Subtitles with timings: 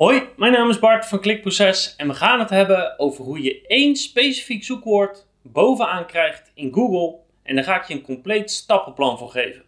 [0.00, 3.66] Hoi, mijn naam is Bart van Klikproces en we gaan het hebben over hoe je
[3.66, 9.18] één specifiek zoekwoord bovenaan krijgt in Google en daar ga ik je een compleet stappenplan
[9.18, 9.62] voor geven.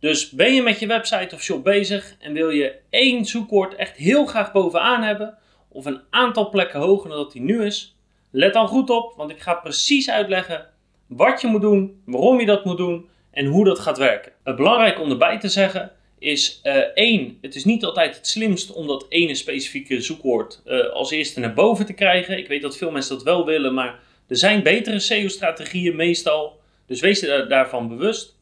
[0.00, 3.96] Dus ben je met je website of shop bezig en wil je één zoekwoord echt
[3.96, 5.38] heel graag bovenaan hebben
[5.68, 7.96] of een aantal plekken hoger dan dat die nu is,
[8.30, 10.66] let dan goed op, want ik ga precies uitleggen
[11.06, 14.32] wat je moet doen, waarom je dat moet doen en hoe dat gaat werken.
[14.44, 15.92] Het belangrijk om erbij te zeggen
[16.24, 20.90] is uh, één, het is niet altijd het slimst om dat ene specifieke zoekwoord uh,
[20.90, 22.38] als eerste naar boven te krijgen.
[22.38, 26.60] Ik weet dat veel mensen dat wel willen, maar er zijn betere SEO-strategieën meestal.
[26.86, 28.36] Dus wees je daarvan bewust.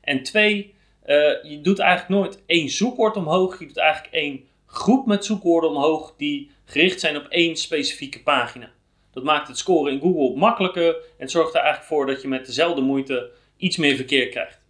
[0.00, 0.74] En twee,
[1.06, 3.58] uh, je doet eigenlijk nooit één zoekwoord omhoog.
[3.58, 8.70] Je doet eigenlijk één groep met zoekwoorden omhoog die gericht zijn op één specifieke pagina.
[9.12, 12.46] Dat maakt het scoren in Google makkelijker en zorgt er eigenlijk voor dat je met
[12.46, 14.60] dezelfde moeite iets meer verkeer krijgt.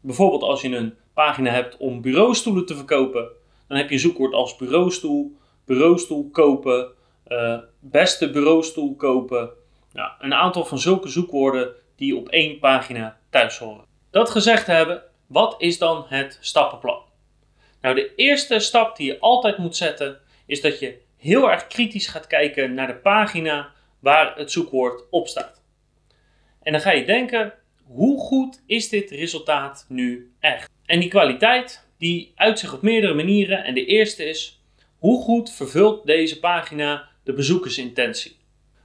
[0.00, 3.28] Bijvoorbeeld als je een pagina hebt om bureaustoelen te verkopen,
[3.68, 6.92] dan heb je een zoekwoord als bureaustoel, bureaustoel kopen,
[7.28, 9.50] uh, beste bureaustoel kopen.
[9.92, 13.84] Nou, een aantal van zulke zoekwoorden die op één pagina thuis horen.
[14.10, 17.02] Dat gezegd hebben, wat is dan het stappenplan?
[17.80, 22.06] Nou, de eerste stap die je altijd moet zetten is dat je heel erg kritisch
[22.06, 25.62] gaat kijken naar de pagina waar het zoekwoord op staat.
[26.62, 27.52] En dan ga je denken,
[27.86, 30.70] hoe goed is dit resultaat nu echt?
[30.86, 33.64] En die kwaliteit, die uit zich op meerdere manieren.
[33.64, 34.62] En de eerste is,
[34.98, 38.36] hoe goed vervult deze pagina de bezoekersintentie?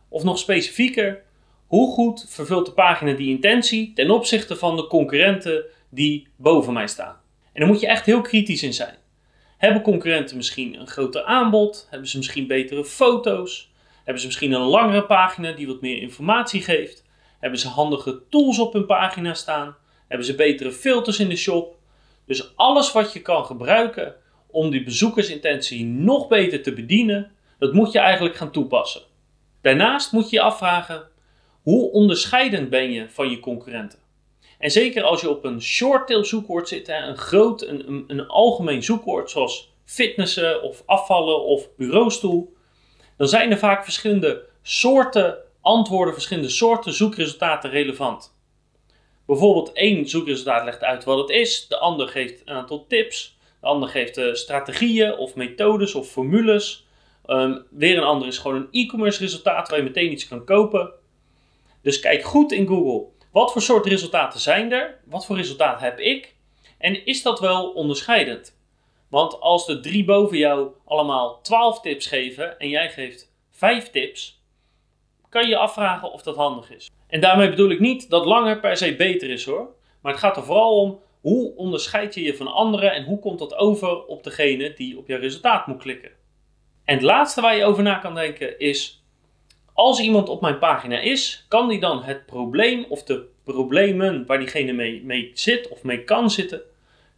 [0.09, 1.23] Of nog specifieker,
[1.67, 6.87] hoe goed vervult de pagina die intentie ten opzichte van de concurrenten die boven mij
[6.87, 7.17] staan?
[7.53, 8.95] En daar moet je echt heel kritisch in zijn.
[9.57, 11.87] Hebben concurrenten misschien een groter aanbod?
[11.89, 13.71] Hebben ze misschien betere foto's?
[13.95, 17.03] Hebben ze misschien een langere pagina die wat meer informatie geeft?
[17.39, 19.75] Hebben ze handige tools op hun pagina staan?
[20.07, 21.77] Hebben ze betere filters in de shop?
[22.25, 24.15] Dus alles wat je kan gebruiken
[24.47, 29.01] om die bezoekersintentie nog beter te bedienen, dat moet je eigenlijk gaan toepassen.
[29.61, 31.07] Daarnaast moet je je afvragen,
[31.61, 33.99] hoe onderscheidend ben je van je concurrenten?
[34.59, 38.83] En zeker als je op een short-tail zoekwoord zit, een groot, een, een, een algemeen
[38.83, 42.53] zoekwoord zoals fitnessen of afvallen of bureaustoel,
[43.17, 45.37] dan zijn er vaak verschillende soorten
[45.69, 48.37] antwoorden, verschillende soorten zoekresultaten relevant.
[49.25, 53.67] Bijvoorbeeld één zoekresultaat legt uit wat het is, de ander geeft een aantal tips, de
[53.67, 56.87] ander geeft uh, strategieën of methodes of formules.
[57.25, 60.91] Um, weer een ander is gewoon een e-commerce resultaat waar je meteen iets kan kopen.
[61.81, 63.07] Dus kijk goed in Google.
[63.31, 64.99] Wat voor soort resultaten zijn er?
[65.05, 66.35] Wat voor resultaat heb ik?
[66.77, 68.57] En is dat wel onderscheidend?
[69.09, 74.38] Want als de drie boven jou allemaal 12 tips geven en jij geeft 5 tips,
[75.29, 76.89] kan je afvragen of dat handig is.
[77.07, 79.67] En daarmee bedoel ik niet dat langer per se beter is hoor.
[80.01, 83.39] Maar het gaat er vooral om hoe onderscheid je je van anderen en hoe komt
[83.39, 86.11] dat over op degene die op je resultaat moet klikken.
[86.85, 89.03] En het laatste waar je over na kan denken is:
[89.73, 94.39] als iemand op mijn pagina is, kan die dan het probleem of de problemen waar
[94.39, 96.61] diegene mee, mee zit of mee kan zitten,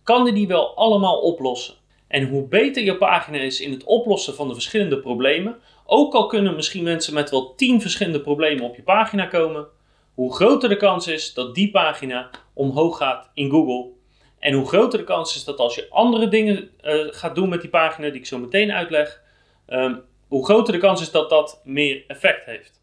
[0.04, 1.76] kan die die wel allemaal oplossen?
[2.12, 6.26] En hoe beter je pagina is in het oplossen van de verschillende problemen, ook al
[6.26, 9.68] kunnen misschien mensen met wel 10 verschillende problemen op je pagina komen,
[10.14, 13.92] hoe groter de kans is dat die pagina omhoog gaat in Google.
[14.40, 17.62] En hoe groter de kans is dat als je andere dingen uh, gaat doen met
[17.62, 19.22] die pagina, die ik zo meteen uitleg,
[19.68, 22.82] um, hoe groter de kans is dat dat meer effect heeft.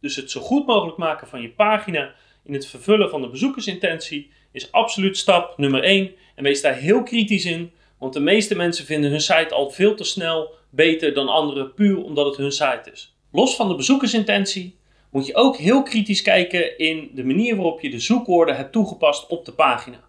[0.00, 2.14] Dus het zo goed mogelijk maken van je pagina
[2.44, 6.14] in het vervullen van de bezoekersintentie is absoluut stap nummer 1.
[6.34, 9.94] En wees daar heel kritisch in, want de meeste mensen vinden hun site al veel
[9.94, 13.14] te snel beter dan anderen, puur omdat het hun site is.
[13.32, 14.76] Los van de bezoekersintentie
[15.10, 19.26] moet je ook heel kritisch kijken in de manier waarop je de zoekwoorden hebt toegepast
[19.26, 20.00] op de pagina.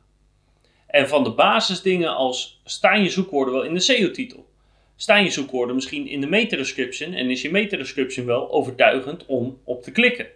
[0.87, 4.45] En van de basisdingen als staan je zoekwoorden wel in de SEO-titel?
[4.95, 9.83] Staan je zoekwoorden misschien in de meta-description en is je meta-description wel overtuigend om op
[9.83, 10.27] te klikken?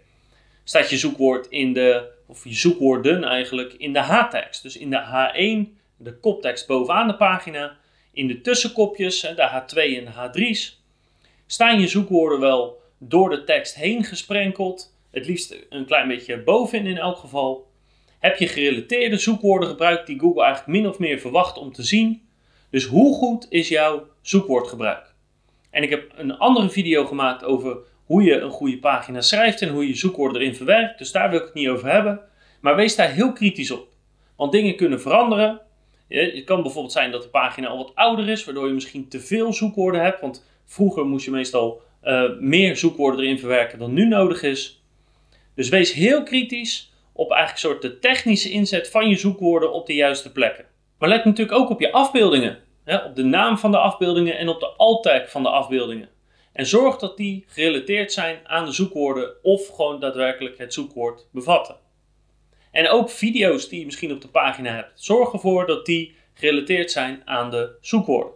[0.64, 5.00] Staat je zoekwoord in de, of je zoekwoorden eigenlijk, in de H-tekst, dus in de
[5.00, 7.76] H1, de koptekst bovenaan de pagina,
[8.12, 10.82] in de tussenkopjes, de H2 en de H3's?
[11.46, 14.96] Staan je zoekwoorden wel door de tekst heen gesprenkeld.
[15.10, 17.70] Het liefst een klein beetje bovenin in elk geval.
[18.18, 22.28] Heb je gerelateerde zoekwoorden gebruikt die Google eigenlijk min of meer verwacht om te zien?
[22.70, 25.14] Dus hoe goed is jouw zoekwoordgebruik?
[25.70, 29.68] En ik heb een andere video gemaakt over hoe je een goede pagina schrijft en
[29.68, 30.98] hoe je zoekwoorden erin verwerkt.
[30.98, 32.20] Dus daar wil ik het niet over hebben.
[32.60, 33.88] Maar wees daar heel kritisch op.
[34.36, 35.60] Want dingen kunnen veranderen.
[36.18, 39.20] Het kan bijvoorbeeld zijn dat de pagina al wat ouder is, waardoor je misschien te
[39.20, 40.20] veel zoekwoorden hebt.
[40.20, 44.82] Want vroeger moest je meestal uh, meer zoekwoorden erin verwerken dan nu nodig is.
[45.54, 49.94] Dus wees heel kritisch op eigenlijk soort de technische inzet van je zoekwoorden op de
[49.94, 50.64] juiste plekken.
[50.98, 52.58] Maar let natuurlijk ook op je afbeeldingen.
[52.84, 56.08] hè, op de naam van de afbeeldingen en op de alt-tag van de afbeeldingen.
[56.52, 61.76] En zorg dat die gerelateerd zijn aan de zoekwoorden of gewoon daadwerkelijk het zoekwoord bevatten.
[62.70, 66.90] En ook video's die je misschien op de pagina hebt, zorg ervoor dat die gerelateerd
[66.90, 68.32] zijn aan de zoekwoorden.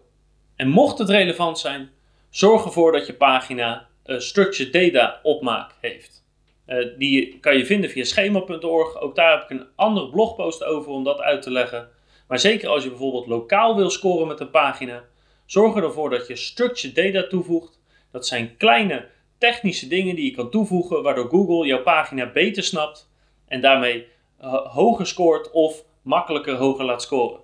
[0.57, 1.91] En mocht het relevant zijn,
[2.31, 6.25] zorg ervoor dat je pagina uh, structured data opmaak heeft.
[6.67, 9.01] Uh, die kan je vinden via schema.org.
[9.01, 11.89] Ook daar heb ik een andere blogpost over om dat uit te leggen.
[12.29, 15.05] Maar zeker als je bijvoorbeeld lokaal wil scoren met een pagina,
[15.47, 17.81] zorg ervoor dat je structured data toevoegt.
[18.13, 19.09] Dat zijn kleine
[19.39, 23.11] technische dingen die je kan toevoegen, waardoor Google jouw pagina beter snapt
[23.49, 24.07] en daarmee
[24.43, 27.41] uh, hoger scoort of makkelijker hoger laat scoren.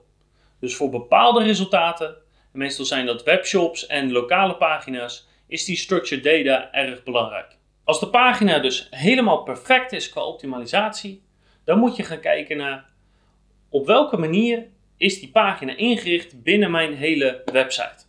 [0.61, 2.17] Dus voor bepaalde resultaten,
[2.53, 7.57] meestal zijn dat webshops en lokale pagina's, is die structured data erg belangrijk.
[7.85, 11.23] Als de pagina dus helemaal perfect is qua optimalisatie,
[11.65, 12.89] dan moet je gaan kijken naar
[13.69, 14.67] op welke manier
[14.97, 18.05] is die pagina ingericht binnen mijn hele website.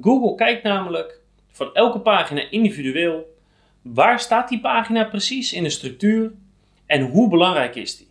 [0.00, 1.20] Google kijkt namelijk
[1.50, 3.34] van elke pagina individueel
[3.82, 6.32] waar staat die pagina precies in de structuur
[6.86, 8.08] en hoe belangrijk is die.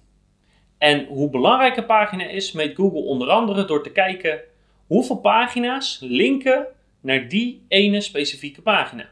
[0.78, 4.42] En hoe belangrijk een pagina is, meet Google onder andere door te kijken
[4.88, 6.68] hoeveel pagina's linken
[7.02, 9.10] naar die ene specifieke pagina.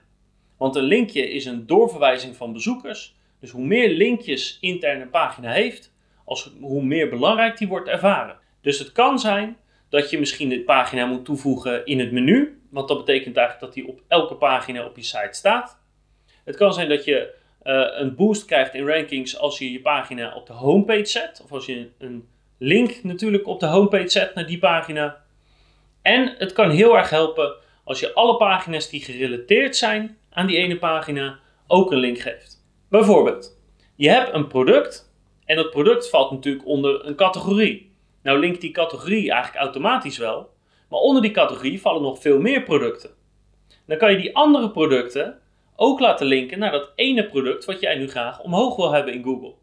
[0.57, 3.15] Want een linkje is een doorverwijzing van bezoekers.
[3.39, 5.93] Dus hoe meer linkjes interne pagina heeft,
[6.25, 8.37] als, hoe meer belangrijk die wordt ervaren.
[8.61, 9.57] Dus het kan zijn
[9.89, 12.61] dat je misschien de pagina moet toevoegen in het menu.
[12.69, 15.79] Want dat betekent eigenlijk dat die op elke pagina op je site staat.
[16.43, 17.33] Het kan zijn dat je
[17.63, 21.41] een boost krijgt in rankings als je je pagina op de homepage zet.
[21.43, 22.27] Of als je een
[22.57, 25.21] link natuurlijk op de homepage zet naar die pagina.
[26.01, 30.57] En het kan heel erg helpen als je alle pagina's die gerelateerd zijn aan die
[30.57, 32.63] ene pagina ook een link geeft.
[32.89, 33.57] Bijvoorbeeld,
[33.95, 35.11] je hebt een product
[35.45, 37.91] en dat product valt natuurlijk onder een categorie.
[38.23, 40.49] Nou linkt die categorie eigenlijk automatisch wel,
[40.89, 43.09] maar onder die categorie vallen nog veel meer producten.
[43.85, 45.39] Dan kan je die andere producten
[45.75, 49.23] ook laten linken naar dat ene product wat jij nu graag omhoog wil hebben in
[49.23, 49.53] Google.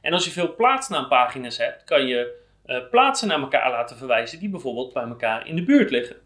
[0.00, 4.48] En als je veel plaatsnaampagina's hebt, kan je uh, plaatsen naar elkaar laten verwijzen die
[4.48, 6.16] bijvoorbeeld bij elkaar in de buurt liggen.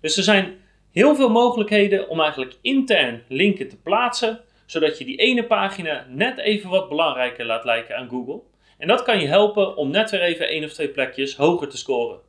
[0.00, 5.16] Dus er zijn heel veel mogelijkheden om eigenlijk intern linken te plaatsen, zodat je die
[5.16, 8.40] ene pagina net even wat belangrijker laat lijken aan Google.
[8.78, 11.76] En dat kan je helpen om net weer even één of twee plekjes hoger te
[11.76, 12.20] scoren.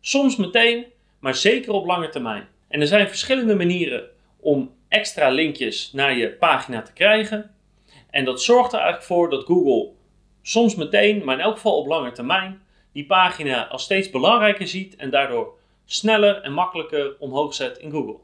[0.00, 0.84] Soms meteen,
[1.20, 2.48] maar zeker op lange termijn.
[2.68, 4.08] En er zijn verschillende manieren
[4.40, 7.54] om extra linkjes naar je pagina te krijgen.
[8.10, 9.90] En dat zorgt er eigenlijk voor dat Google
[10.42, 12.62] soms meteen, maar in elk geval op lange termijn,
[12.92, 18.16] die pagina als steeds belangrijker ziet en daardoor sneller en makkelijker omhoog zet in Google.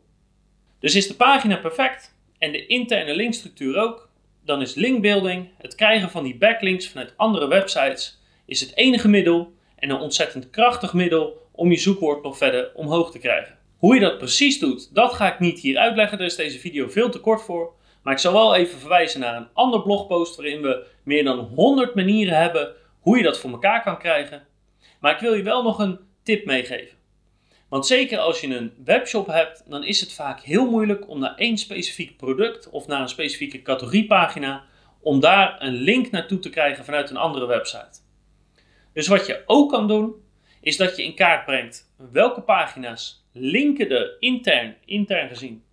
[0.79, 4.09] Dus is de pagina perfect en de interne linkstructuur ook,
[4.45, 9.53] dan is linkbuilding, het krijgen van die backlinks vanuit andere websites, is het enige middel
[9.77, 13.59] en een ontzettend krachtig middel om je zoekwoord nog verder omhoog te krijgen.
[13.83, 16.89] Hoe je dat precies doet, dat ga ik niet hier uitleggen, daar is deze video
[16.89, 17.75] veel te kort voor.
[18.03, 21.95] Maar ik zal wel even verwijzen naar een ander blogpost waarin we meer dan 100
[21.95, 24.47] manieren hebben hoe je dat voor elkaar kan krijgen.
[25.01, 26.97] Maar ik wil je wel nog een tip meegeven.
[27.69, 31.35] Want zeker als je een webshop hebt, dan is het vaak heel moeilijk om naar
[31.35, 34.65] één specifiek product of naar een specifieke categoriepagina,
[35.01, 38.01] om daar een link naartoe te krijgen vanuit een andere website.
[38.93, 40.15] Dus wat je ook kan doen,
[40.61, 45.65] is dat je in kaart brengt welke pagina's linken er intern, intern gezien,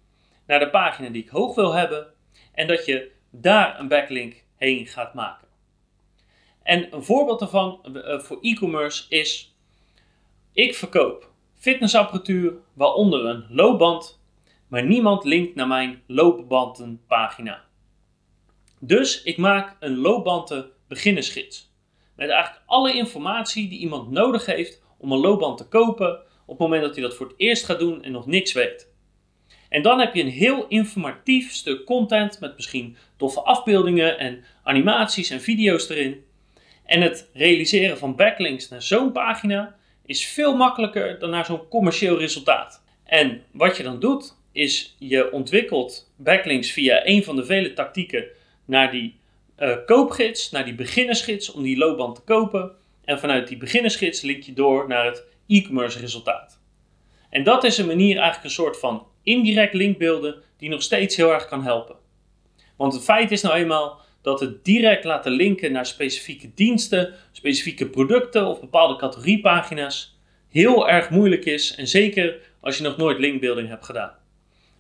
[0.46, 2.08] naar de pagina die ik hoog wil hebben
[2.54, 5.48] en dat je daar een backlink heen gaat maken.
[6.64, 9.56] En een voorbeeld daarvan eh, voor e-commerce is:
[10.52, 14.22] ik verkoop fitnessapparatuur, waaronder een loopband,
[14.68, 17.64] maar niemand linkt naar mijn loopbandenpagina.
[18.80, 21.74] Dus ik maak een loopbanden beginnersgids.
[22.16, 26.20] Met eigenlijk alle informatie die iemand nodig heeft om een loopband te kopen
[26.50, 28.88] op het moment dat hij dat voor het eerst gaat doen en nog niks weet.
[29.70, 35.30] En dan heb je een heel informatief stuk content met misschien toffe afbeeldingen en animaties
[35.30, 36.24] en video's erin.
[36.86, 39.76] En het realiseren van backlinks naar zo'n pagina
[40.06, 42.84] is veel makkelijker dan naar zo'n commercieel resultaat.
[43.04, 48.26] En wat je dan doet, is je ontwikkelt backlinks via een van de vele tactieken
[48.66, 49.16] naar die
[49.60, 52.72] uh, koopgids, naar die beginnersgids om die loopband te kopen.
[53.06, 56.60] En vanuit die beginnersgids link je door naar het e-commerce resultaat.
[57.30, 61.34] En dat is een manier eigenlijk een soort van indirect linkbeelden die nog steeds heel
[61.34, 61.96] erg kan helpen.
[62.78, 67.90] Want het feit is nou eenmaal dat het direct laten linken naar specifieke diensten, specifieke
[67.90, 70.18] producten of bepaalde categoriepagina's
[70.50, 71.76] heel erg moeilijk is.
[71.76, 74.14] En zeker als je nog nooit linkbuilding hebt gedaan.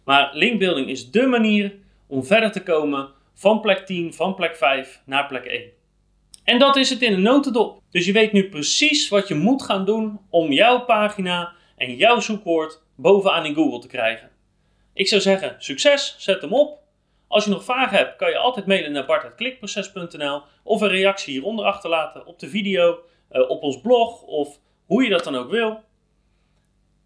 [0.03, 1.75] Maar linkbuilding is dé manier
[2.07, 5.63] om verder te komen van plek 10, van plek 5 naar plek 1.
[6.43, 7.78] En dat is het in een notendop.
[7.91, 12.19] Dus je weet nu precies wat je moet gaan doen om jouw pagina en jouw
[12.19, 14.29] zoekwoord bovenaan in Google te krijgen.
[14.93, 16.79] Ik zou zeggen, succes, zet hem op.
[17.27, 21.65] Als je nog vragen hebt, kan je altijd mailen naar bart.klikproces.nl of een reactie hieronder
[21.65, 25.83] achterlaten op de video, eh, op ons blog of hoe je dat dan ook wil.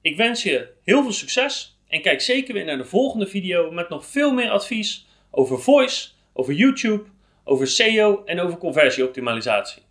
[0.02, 3.90] Ik wens je heel veel succes en kijk zeker weer naar de volgende video met
[3.90, 7.04] nog veel meer advies over voice, over YouTube,
[7.44, 9.84] over SEO en over conversieoptimalisatie.